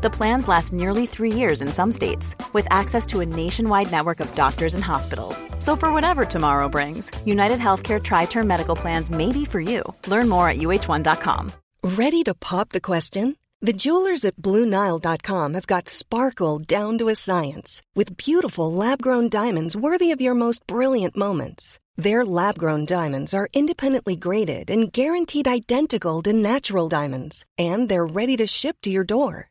[0.00, 4.20] The plans last nearly three years in some states, with access to a nationwide network
[4.20, 5.44] of doctors and hospitals.
[5.58, 9.82] So, for whatever tomorrow brings, United Healthcare Tri Term Medical Plans may be for you.
[10.06, 11.50] Learn more at uh1.com.
[11.82, 13.36] Ready to pop the question?
[13.60, 19.28] The jewelers at Bluenile.com have got sparkle down to a science with beautiful lab grown
[19.28, 21.80] diamonds worthy of your most brilliant moments.
[21.96, 28.06] Their lab grown diamonds are independently graded and guaranteed identical to natural diamonds, and they're
[28.06, 29.50] ready to ship to your door.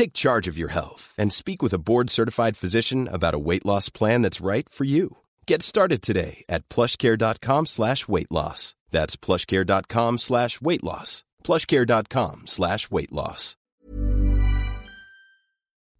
[0.00, 3.86] Take charge of your health and speak with a board-certified physician about a weight loss
[3.98, 5.06] plan that's right for you.
[5.50, 8.60] Get started today at plushcare.com slash weight loss.
[8.90, 11.24] That's plushcare.com slash weight loss.
[11.46, 13.56] plushcare.com slash weight loss.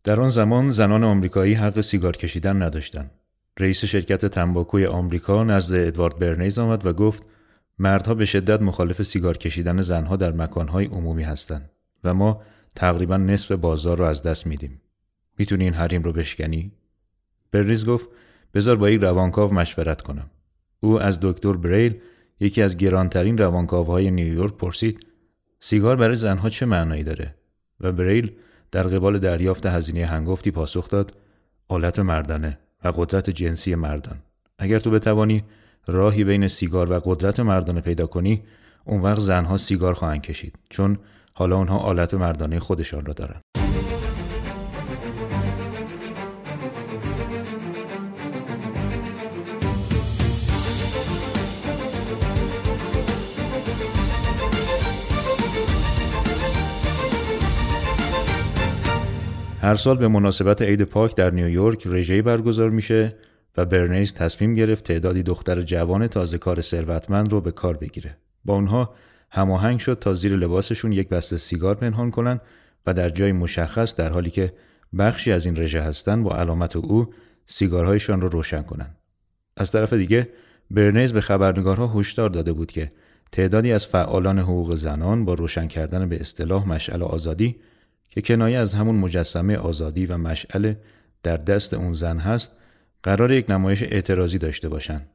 [0.04, 3.10] در آن زمان زنان آمریکایی حق سیگار کشیدن نداشتند.
[3.58, 7.22] رئیس شرکت تنباکوی آمریکا نزد ادوارد برنیز آمد و گفت
[7.78, 11.70] مردها به شدت مخالف سیگار کشیدن زنها در مکانهای عمومی هستند
[12.04, 12.42] و ما
[12.76, 14.80] تقریبا نصف بازار رو از دست میدیم.
[15.38, 16.72] می‌تونی این حریم رو بشکنی؟
[17.52, 18.08] برنیز گفت
[18.54, 20.30] بذار با یک روانکاو مشورت کنم.
[20.80, 22.00] او از دکتر بریل
[22.40, 25.06] یکی از گرانترین روانکاوهای نیویورک پرسید
[25.60, 27.34] سیگار برای زنها چه معنایی داره
[27.80, 28.32] و بریل
[28.70, 31.16] در قبال دریافت هزینه هنگفتی پاسخ داد
[31.68, 34.18] آلت مردانه و قدرت جنسی مردان
[34.58, 35.44] اگر تو بتوانی
[35.86, 38.42] راهی بین سیگار و قدرت مردانه پیدا کنی
[38.84, 40.98] اون وقت زنها سیگار خواهند کشید چون
[41.38, 43.42] حالا آنها آلت مردانه خودشان را دارند
[59.60, 63.16] هر سال به مناسبت عید پاک در نیویورک رژه برگزار میشه
[63.56, 68.16] و برنیز تصمیم گرفت تعدادی دختر جوان تازه کار ثروتمند رو به کار بگیره.
[68.44, 68.94] با اونها
[69.36, 72.40] هماهنگ شد تا زیر لباسشون یک بسته سیگار پنهان کنن
[72.86, 74.52] و در جای مشخص در حالی که
[74.98, 77.14] بخشی از این رژه هستند با علامت او
[77.46, 78.96] سیگارهایشان رو روشن کنند.
[79.56, 80.28] از طرف دیگه
[80.70, 82.92] برنیز به خبرنگارها هشدار داده بود که
[83.32, 87.56] تعدادی از فعالان حقوق زنان با روشن کردن به اصطلاح مشعل آزادی
[88.10, 90.74] که کنایه از همون مجسمه آزادی و مشعل
[91.22, 92.52] در دست اون زن هست
[93.02, 95.10] قرار یک نمایش اعتراضی داشته باشند.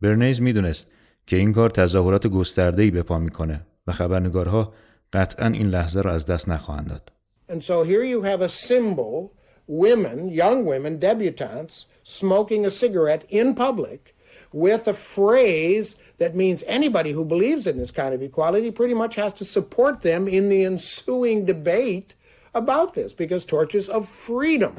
[0.00, 0.90] برنیز می‌دونست
[1.27, 4.73] که این کار تظاهرات گسترده‌ای به پا میکنه و خبرنگارها
[5.13, 7.11] قطعا این لحظه را از دست نخواهند داد.
[7.49, 9.33] And so here you have a symbol,
[9.67, 14.15] women, young women, debutantes, smoking a cigarette in public
[14.51, 19.15] with a phrase that means anybody who believes in this kind of equality pretty much
[19.15, 22.15] has to support them in the ensuing debate
[22.53, 24.75] about this because torches of freedom.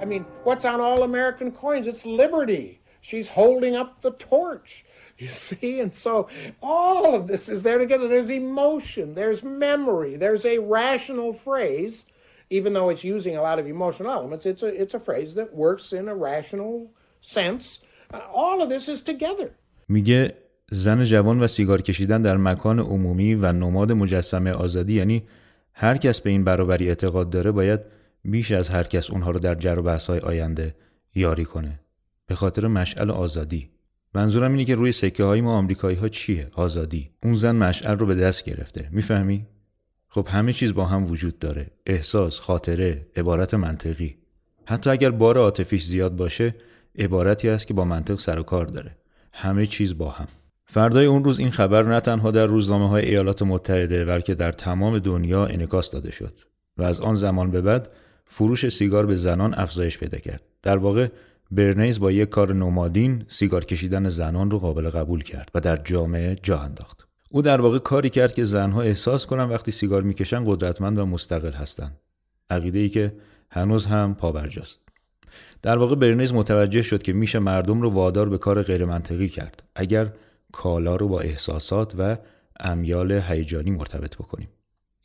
[0.00, 1.86] I mean, what's on all American coins?
[1.86, 2.80] It's liberty.
[3.00, 4.84] She's holding up the torch.
[5.18, 5.80] You see?
[5.80, 6.28] And so
[6.62, 8.06] all of this is there together.
[8.08, 12.04] There's emotion, there's memory, there's a rational phrase,
[12.50, 15.54] even though it's using a lot of emotional elements, it's a, it's a phrase that
[15.54, 16.90] works in a rational
[17.20, 17.64] sense.
[18.42, 19.50] All of this is together.
[19.88, 20.32] میگه
[20.70, 25.22] زن جوان و سیگار کشیدن در مکان عمومی و نماد مجسمه آزادی یعنی
[25.72, 27.80] هر کس به این برابری اعتقاد داره باید
[28.24, 30.74] بیش از هر کس اونها رو در جر و بحث‌های آینده
[31.14, 31.80] یاری کنه
[32.29, 33.69] به خاطر مشعل آزادی.
[34.15, 37.09] منظورم اینه که روی سکه های ما آمریکایی ها چیه؟ آزادی.
[37.23, 38.89] اون زن مشعل رو به دست گرفته.
[38.91, 39.45] می‌فهمی؟
[40.07, 41.71] خب همه چیز با هم وجود داره.
[41.85, 44.17] احساس خاطره عبارت منطقی.
[44.65, 46.51] حتی اگر بار عاطفیش زیاد باشه
[46.99, 48.97] عبارتی است که با منطق سر و کار داره.
[49.33, 50.27] همه چیز با هم.
[50.65, 54.99] فردای اون روز این خبر نه تنها در روزنامه های ایالات متحده بلکه در تمام
[54.99, 56.33] دنیا انعکاس داده شد
[56.77, 57.89] و از آن زمان به بعد
[58.25, 60.41] فروش سیگار به زنان افزایش پیدا کرد.
[60.61, 61.07] در واقع
[61.51, 66.35] برنیز با یک کار نومادین سیگار کشیدن زنان رو قابل قبول کرد و در جامعه
[66.43, 67.07] جا انداخت.
[67.31, 71.51] او در واقع کاری کرد که زنها احساس کنن وقتی سیگار می‌کشن قدرتمند و مستقل
[71.51, 71.99] هستند
[72.49, 73.15] عقیده ای که
[73.51, 74.81] هنوز هم پابرجاست.
[75.61, 80.13] در واقع برنیز متوجه شد که میشه مردم رو وادار به کار غیرمنطقی کرد اگر
[80.51, 82.17] کالا رو با احساسات و
[82.59, 84.49] امیال هیجانی مرتبط بکنیم.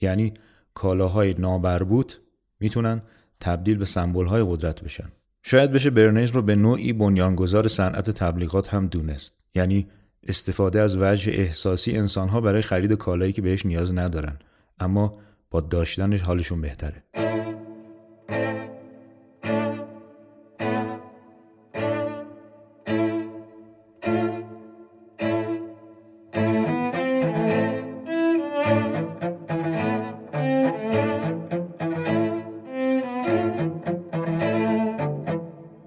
[0.01, 0.35] یعنی
[0.75, 2.15] کالاهای نابربوط
[2.61, 3.03] می‌تونن
[3.41, 5.13] تبدیل به سمبولهای قدرت بشن.
[5.47, 9.35] شاید بشه برنیز رو به نوعی بنیانگذار صنعت تبلیغات هم دونست.
[9.55, 9.87] یعنی
[10.29, 14.39] استفاده از وجه احساسی انسانها برای خرید کالایی که بهش نیاز ندارن.
[14.81, 15.19] اما
[15.51, 17.24] با داشتنش حالشون بهتره.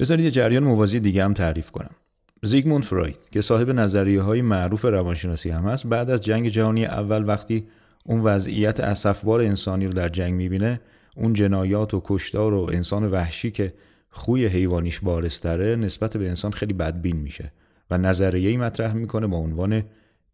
[0.07, 1.89] بذارید یه جریان موازی دیگه هم تعریف کنم.
[2.43, 7.27] زیگموند فروید که صاحب نظریه های معروف روانشناسی هم است بعد از جنگ جهانی اول
[7.27, 7.67] وقتی
[8.05, 10.81] اون وضعیت اسفبار انسانی رو در جنگ می‌بینه
[11.17, 13.73] اون جنایات و کشتار و انسان وحشی که
[14.09, 17.51] خوی حیوانیش بارستره نسبت به انسان خیلی بدبین میشه
[17.91, 19.83] و نظریه‌ای مطرح می‌کنه با عنوان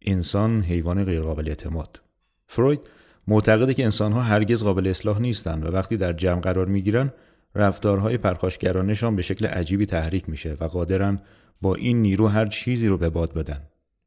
[0.02, 2.00] انسان حیوان غیرقابل اعتماد.
[2.46, 2.80] فروید
[3.28, 7.12] معتقده که انسانها هرگز قابل اصلاح نیستند و وقتی در جمع قرار می‌گیرن
[7.54, 11.20] رفتارهای پرخاشگرانشان به شکل عجیبی تحریک میشه و قادرن
[11.62, 13.60] با این نیرو هر چیزی رو به باد بدن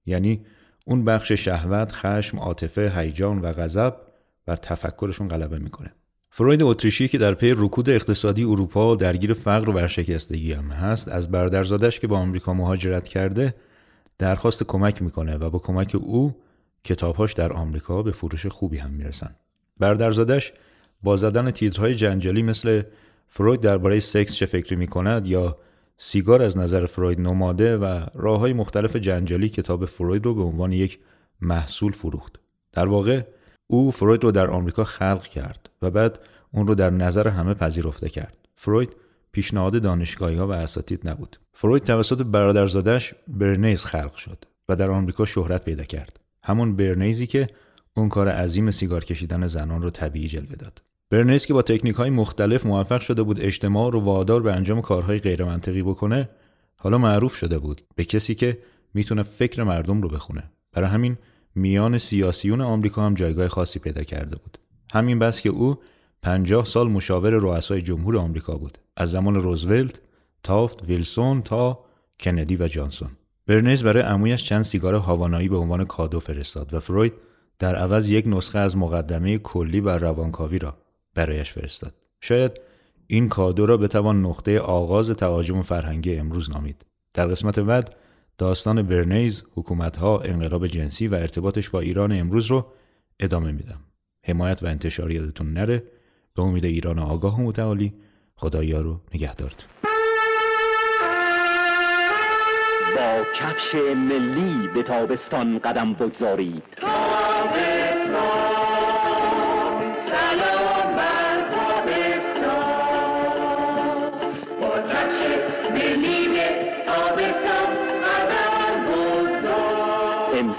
[0.05, 0.45] یعنی
[0.85, 3.95] اون بخش شهوت، خشم، عاطفه، هیجان و غضب
[4.45, 5.93] بر تفکرشون غلبه می‌کنه.
[6.29, 11.31] فروید اتریشی که در پی رکود اقتصادی اروپا درگیر فقر و ورشکستگی هم هست از
[11.31, 13.55] برادرزادش که با آمریکا مهاجرت کرده
[14.17, 16.35] درخواست کمک می‌کنه و با کمک او
[16.83, 19.35] کتابهاش در آمریکا به فروش خوبی هم می‌رسن.
[19.79, 20.53] برادرزادش
[21.03, 22.81] با زدن تیترهای جنجالی مثل
[23.27, 25.57] فروید درباره سکس چه فکری می کند یا
[25.97, 30.71] سیگار از نظر فروید نماده و راه های مختلف جنجالی کتاب فروید رو به عنوان
[30.71, 30.99] یک
[31.41, 32.39] محصول فروخت.
[32.73, 33.21] در واقع
[33.67, 36.19] او فروید رو در آمریکا خلق کرد و بعد
[36.51, 38.37] اون رو در نظر همه پذیرفته کرد.
[38.55, 38.95] فروید
[39.31, 41.37] پیشنهاد دانشگاهی ها و اساتید نبود.
[41.53, 46.19] فروید توسط برادرزادش برنیز خلق شد و در آمریکا شهرت پیدا کرد.
[46.43, 47.47] همون برنیزی که
[47.93, 50.81] اون کار عظیم سیگار کشیدن زنان رو طبیعی جلوه داد.
[51.09, 55.19] برنیس که با تکنیک های مختلف موفق شده بود اجتماع رو وادار به انجام کارهای
[55.19, 56.29] غیرمنطقی بکنه
[56.79, 58.57] حالا معروف شده بود به کسی که
[58.93, 60.43] می‌تونه فکر مردم رو بخونه.
[60.73, 61.17] برای همین
[61.55, 64.57] میان سیاسیون آمریکا هم جایگاه خاصی پیدا کرده بود.
[64.93, 65.75] همین بس که او
[66.21, 68.77] پنجاه سال مشاور رؤسای جمهور آمریکا بود.
[68.97, 70.01] از زمان روزولت
[70.43, 71.79] تافت ویلسون تا
[72.19, 73.09] کندی و جانسون.
[73.47, 77.13] برنیز برای عمویش چند سیگار هاوانایی به عنوان کادو فرستاد و فروید
[77.59, 80.77] در عوض یک نسخه از مقدمه کلی بر روانکاوی را
[81.17, 81.93] برایش فرستاد.
[82.21, 82.51] شاید
[83.07, 86.85] این کادو را بتوان نقطه آغاز تهاجم فرهنگی امروز نامید.
[87.13, 87.95] در قسمت بعد
[88.37, 92.65] داستان برنیز حکومتها انقلاب جنسی و ارتباطش با ایران امروز رو
[93.19, 93.79] ادامه میدم.
[94.27, 95.83] حمایت و انتشار یادتون نره.
[96.35, 97.93] به امید ایران آگاه و متعالی
[98.35, 99.69] خدایا رو نگهدارتون.
[102.95, 106.63] با کفش ملی به تابستان قدم بگذارید.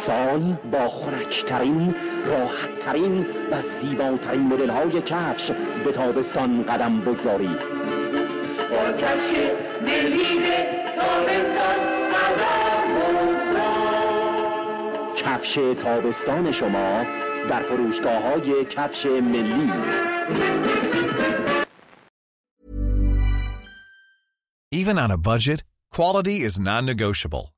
[0.09, 1.95] امسال با خورکترین
[2.27, 5.51] راحتترین و زیباترین مدل های کفش
[5.85, 7.59] به تابستان قدم بگذارید.
[8.71, 9.31] با کفش
[9.83, 10.41] ملی
[10.97, 12.89] تابستان قدم
[15.17, 17.05] کفش تابستان شما
[17.49, 19.73] در فروشگاه های کفش ملی.
[24.73, 27.58] Even on a budget, quality is non-negotiable.